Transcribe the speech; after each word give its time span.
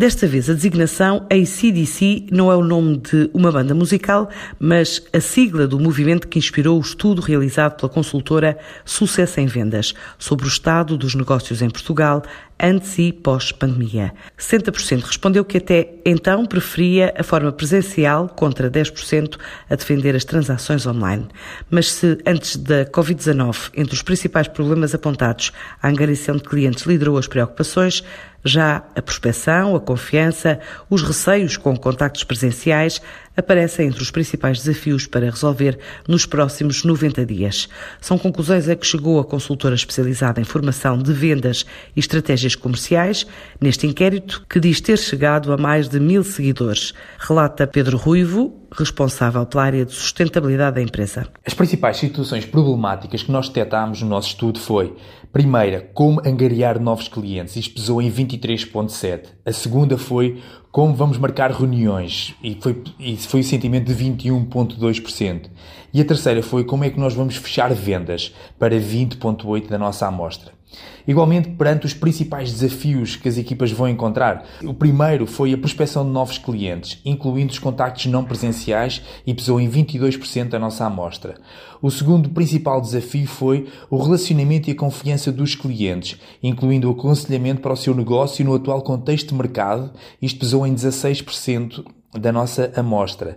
Desta 0.00 0.26
vez, 0.26 0.48
a 0.48 0.54
designação 0.54 1.26
ACDC 1.28 2.28
não 2.32 2.50
é 2.50 2.56
o 2.56 2.64
nome 2.64 2.96
de 2.96 3.28
uma 3.34 3.52
banda 3.52 3.74
musical, 3.74 4.30
mas 4.58 5.06
a 5.12 5.20
sigla 5.20 5.68
do 5.68 5.78
movimento 5.78 6.26
que 6.26 6.38
inspirou 6.38 6.78
o 6.78 6.80
estudo 6.80 7.20
realizado 7.20 7.76
pela 7.76 7.92
consultora 7.92 8.56
Sucesso 8.82 9.40
em 9.40 9.46
Vendas 9.46 9.92
sobre 10.18 10.46
o 10.46 10.48
estado 10.48 10.96
dos 10.96 11.14
negócios 11.14 11.60
em 11.60 11.68
Portugal 11.68 12.22
antes 12.60 12.98
e 12.98 13.12
pós-pandemia. 13.12 14.12
60% 14.38 15.02
respondeu 15.02 15.44
que 15.44 15.56
até 15.56 15.94
então 16.04 16.44
preferia 16.44 17.14
a 17.16 17.22
forma 17.22 17.50
presencial, 17.50 18.28
contra 18.28 18.70
10% 18.70 19.38
a 19.68 19.74
defender 19.74 20.14
as 20.14 20.24
transações 20.24 20.86
online. 20.86 21.26
Mas 21.70 21.90
se 21.90 22.18
antes 22.26 22.56
da 22.56 22.84
Covid-19, 22.84 23.70
entre 23.74 23.94
os 23.94 24.02
principais 24.02 24.46
problemas 24.46 24.94
apontados, 24.94 25.52
a 25.82 25.88
angariação 25.88 26.36
de 26.36 26.42
clientes 26.42 26.84
liderou 26.84 27.16
as 27.16 27.26
preocupações, 27.26 28.04
já 28.44 28.82
a 28.94 29.02
prospecção, 29.02 29.76
a 29.76 29.80
confiança, 29.80 30.60
os 30.88 31.02
receios 31.02 31.56
com 31.56 31.76
contactos 31.76 32.24
presenciais 32.24 33.00
aparecem 33.36 33.86
entre 33.88 34.02
os 34.02 34.10
principais 34.10 34.58
desafios 34.58 35.06
para 35.06 35.30
resolver 35.30 35.78
nos 36.08 36.26
próximos 36.26 36.84
90 36.84 37.24
dias. 37.24 37.68
São 38.00 38.18
conclusões 38.18 38.68
a 38.68 38.76
que 38.76 38.86
chegou 38.86 39.20
a 39.20 39.24
consultora 39.24 39.74
especializada 39.74 40.40
em 40.40 40.44
formação 40.44 40.98
de 40.98 41.12
vendas 41.12 41.64
e 41.94 42.00
estratégias 42.00 42.54
comerciais 42.54 43.26
neste 43.60 43.86
inquérito 43.86 44.44
que 44.48 44.60
diz 44.60 44.80
ter 44.80 44.98
chegado 44.98 45.52
a 45.52 45.56
mais 45.56 45.88
de 45.88 46.00
mil 46.00 46.24
seguidores. 46.24 46.92
Relata 47.18 47.66
Pedro 47.66 47.96
Ruivo, 47.96 48.60
responsável 48.72 49.44
pela 49.46 49.64
área 49.64 49.84
de 49.84 49.92
sustentabilidade 49.92 50.76
da 50.76 50.82
empresa. 50.82 51.26
As 51.44 51.54
principais 51.54 51.96
situações 51.96 52.44
problemáticas 52.44 53.22
que 53.22 53.32
nós 53.32 53.48
detectámos 53.48 54.02
no 54.02 54.08
nosso 54.08 54.28
estudo 54.28 54.60
foi, 54.60 54.94
primeira, 55.32 55.88
como 55.92 56.20
angariar 56.24 56.80
novos 56.80 57.08
clientes, 57.08 57.56
isto 57.56 57.74
pesou 57.74 58.00
em 58.00 58.10
23.7. 58.10 59.28
A 59.44 59.52
segunda 59.52 59.98
foi 59.98 60.40
como 60.70 60.94
vamos 60.94 61.18
marcar 61.18 61.50
reuniões, 61.50 62.34
e 62.42 62.56
foi, 62.60 62.82
foi 63.28 63.40
o 63.40 63.44
sentimento 63.44 63.92
de 63.92 64.04
21.2%. 64.04 65.50
E 65.92 66.00
a 66.00 66.04
terceira 66.04 66.42
foi 66.42 66.64
como 66.64 66.84
é 66.84 66.90
que 66.90 67.00
nós 67.00 67.14
vamos 67.14 67.36
fechar 67.36 67.74
vendas 67.74 68.32
para 68.58 68.76
20.8% 68.76 69.68
da 69.68 69.78
nossa 69.78 70.06
amostra. 70.06 70.59
Igualmente, 71.06 71.48
perante 71.50 71.86
os 71.86 71.94
principais 71.94 72.52
desafios 72.52 73.16
que 73.16 73.28
as 73.28 73.36
equipas 73.36 73.72
vão 73.72 73.88
encontrar, 73.88 74.44
o 74.62 74.74
primeiro 74.74 75.26
foi 75.26 75.52
a 75.52 75.58
prospecção 75.58 76.04
de 76.04 76.10
novos 76.10 76.38
clientes, 76.38 77.00
incluindo 77.04 77.52
os 77.52 77.58
contactos 77.58 78.06
não 78.06 78.24
presenciais 78.24 79.02
e 79.26 79.34
pesou 79.34 79.60
em 79.60 79.68
22% 79.68 80.48
da 80.48 80.58
nossa 80.58 80.84
amostra. 80.84 81.36
O 81.82 81.90
segundo 81.90 82.28
principal 82.30 82.80
desafio 82.80 83.26
foi 83.26 83.66
o 83.88 83.96
relacionamento 83.96 84.68
e 84.68 84.72
a 84.72 84.76
confiança 84.76 85.32
dos 85.32 85.54
clientes, 85.54 86.18
incluindo 86.42 86.88
o 86.88 86.92
aconselhamento 86.92 87.60
para 87.60 87.72
o 87.72 87.76
seu 87.76 87.94
negócio 87.94 88.44
no 88.44 88.54
atual 88.54 88.82
contexto 88.82 89.28
de 89.30 89.34
mercado, 89.34 89.90
isto 90.20 90.38
pesou 90.38 90.66
em 90.66 90.74
16% 90.74 91.84
da 92.18 92.32
nossa 92.32 92.72
amostra. 92.74 93.36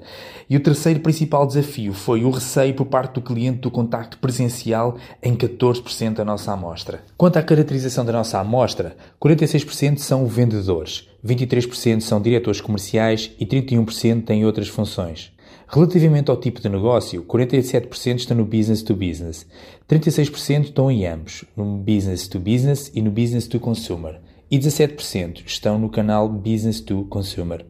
E 0.49 0.57
o 0.57 0.59
terceiro 0.59 0.99
principal 0.99 1.45
desafio 1.45 1.93
foi 1.93 2.23
o 2.23 2.31
receio 2.31 2.73
por 2.73 2.85
parte 2.85 3.13
do 3.13 3.21
cliente 3.21 3.59
do 3.59 3.71
contacto 3.71 4.17
presencial 4.17 4.97
em 5.21 5.35
14% 5.35 6.15
da 6.15 6.25
nossa 6.25 6.51
amostra. 6.51 7.03
Quanto 7.15 7.37
à 7.37 7.43
caracterização 7.43 8.03
da 8.03 8.11
nossa 8.11 8.39
amostra, 8.39 8.95
46% 9.21 9.99
são 9.99 10.25
vendedores, 10.25 11.07
23% 11.25 12.01
são 12.01 12.21
diretores 12.21 12.61
comerciais 12.61 13.31
e 13.39 13.45
31% 13.45 14.25
têm 14.25 14.45
outras 14.45 14.67
funções. 14.67 15.31
Relativamente 15.67 16.29
ao 16.29 16.37
tipo 16.37 16.61
de 16.61 16.69
negócio, 16.69 17.23
47% 17.23 18.17
estão 18.17 18.37
no 18.37 18.45
business 18.45 18.83
to 18.83 18.95
business, 18.95 19.45
36% 19.89 20.65
estão 20.65 20.91
em 20.91 21.05
ambos, 21.07 21.45
no 21.55 21.77
business 21.77 22.27
to 22.27 22.39
business 22.39 22.91
e 22.93 23.01
no 23.01 23.09
business 23.09 23.47
to 23.47 23.59
consumer, 23.59 24.19
e 24.51 24.59
17% 24.59 25.43
estão 25.45 25.79
no 25.79 25.89
canal 25.89 26.29
business 26.29 26.79
to 26.79 27.05
consumer. 27.09 27.65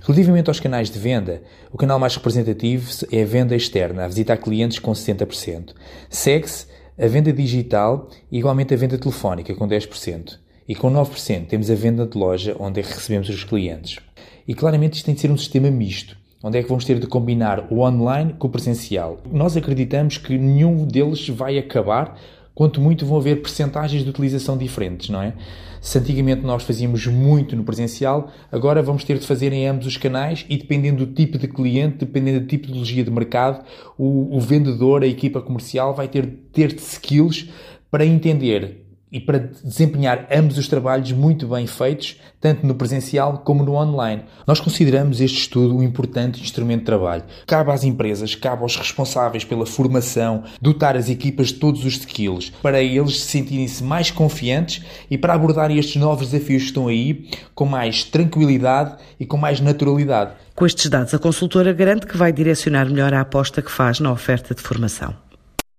Relativamente 0.00 0.48
aos 0.48 0.60
canais 0.60 0.90
de 0.90 0.98
venda, 0.98 1.42
o 1.72 1.78
canal 1.78 1.98
mais 1.98 2.14
representativo 2.14 2.90
é 3.10 3.22
a 3.22 3.26
venda 3.26 3.56
externa, 3.56 4.04
a 4.04 4.08
visitar 4.08 4.36
clientes 4.36 4.78
com 4.78 4.92
60%. 4.92 5.74
Segue-se 6.10 6.66
a 6.98 7.06
venda 7.06 7.32
digital 7.32 8.08
e 8.30 8.38
igualmente 8.38 8.74
a 8.74 8.76
venda 8.76 8.98
telefónica 8.98 9.54
com 9.54 9.66
10%. 9.66 10.38
E 10.66 10.74
com 10.74 10.90
9% 10.90 11.46
temos 11.46 11.70
a 11.70 11.74
venda 11.74 12.06
de 12.06 12.16
loja, 12.16 12.56
onde 12.58 12.80
é 12.80 12.82
recebemos 12.82 13.28
os 13.28 13.44
clientes. 13.44 13.98
E 14.46 14.54
claramente 14.54 14.94
isto 14.94 15.06
tem 15.06 15.14
de 15.14 15.20
ser 15.20 15.30
um 15.30 15.36
sistema 15.36 15.70
misto, 15.70 16.16
onde 16.42 16.58
é 16.58 16.62
que 16.62 16.68
vamos 16.68 16.84
ter 16.84 16.98
de 16.98 17.06
combinar 17.06 17.66
o 17.70 17.80
online 17.80 18.34
com 18.38 18.46
o 18.46 18.50
presencial. 18.50 19.18
Nós 19.30 19.56
acreditamos 19.56 20.18
que 20.18 20.38
nenhum 20.38 20.86
deles 20.86 21.28
vai 21.28 21.58
acabar 21.58 22.18
quanto 22.54 22.80
muito 22.80 23.04
vão 23.04 23.18
haver 23.18 23.42
percentagens 23.42 24.04
de 24.04 24.10
utilização 24.10 24.56
diferentes, 24.56 25.08
não 25.08 25.20
é? 25.20 25.34
Se 25.80 25.98
antigamente 25.98 26.42
nós 26.42 26.62
fazíamos 26.62 27.06
muito 27.06 27.54
no 27.54 27.62
presencial, 27.62 28.30
agora 28.50 28.82
vamos 28.82 29.04
ter 29.04 29.18
de 29.18 29.26
fazer 29.26 29.52
em 29.52 29.66
ambos 29.66 29.86
os 29.86 29.96
canais 29.98 30.46
e 30.48 30.56
dependendo 30.56 31.04
do 31.04 31.12
tipo 31.12 31.36
de 31.36 31.46
cliente, 31.46 31.98
dependendo 31.98 32.40
da 32.40 32.46
tipologia 32.46 33.04
de 33.04 33.10
mercado, 33.10 33.62
o, 33.98 34.34
o 34.34 34.40
vendedor, 34.40 35.02
a 35.02 35.06
equipa 35.06 35.42
comercial 35.42 35.94
vai 35.94 36.08
ter, 36.08 36.26
ter 36.52 36.72
de 36.72 36.80
skills 36.80 37.50
para 37.90 38.06
entender 38.06 38.83
e 39.14 39.20
para 39.20 39.38
desempenhar 39.38 40.26
ambos 40.28 40.58
os 40.58 40.66
trabalhos 40.66 41.12
muito 41.12 41.46
bem 41.46 41.68
feitos, 41.68 42.20
tanto 42.40 42.66
no 42.66 42.74
presencial 42.74 43.38
como 43.38 43.62
no 43.62 43.74
online. 43.76 44.24
Nós 44.44 44.58
consideramos 44.58 45.20
este 45.20 45.38
estudo 45.38 45.76
um 45.76 45.84
importante 45.84 46.42
instrumento 46.42 46.80
de 46.80 46.86
trabalho. 46.86 47.22
Cabe 47.46 47.70
às 47.70 47.84
empresas, 47.84 48.34
cabe 48.34 48.62
aos 48.62 48.74
responsáveis 48.74 49.44
pela 49.44 49.64
formação, 49.64 50.42
dotar 50.60 50.96
as 50.96 51.08
equipas 51.08 51.48
de 51.48 51.54
todos 51.54 51.84
os 51.84 51.96
skills, 51.96 52.50
para 52.60 52.82
eles 52.82 53.20
se 53.20 53.28
sentirem-se 53.28 53.84
mais 53.84 54.10
confiantes 54.10 54.84
e 55.08 55.16
para 55.16 55.34
abordarem 55.34 55.78
estes 55.78 55.94
novos 55.94 56.30
desafios 56.30 56.62
que 56.62 56.68
estão 56.70 56.88
aí 56.88 57.30
com 57.54 57.66
mais 57.66 58.02
tranquilidade 58.02 58.96
e 59.20 59.24
com 59.24 59.36
mais 59.36 59.60
naturalidade. 59.60 60.32
Com 60.56 60.66
estes 60.66 60.90
dados, 60.90 61.14
a 61.14 61.20
consultora 61.20 61.72
garante 61.72 62.04
que 62.04 62.16
vai 62.16 62.32
direcionar 62.32 62.86
melhor 62.86 63.14
a 63.14 63.20
aposta 63.20 63.62
que 63.62 63.70
faz 63.70 64.00
na 64.00 64.10
oferta 64.10 64.56
de 64.56 64.60
formação. 64.60 65.23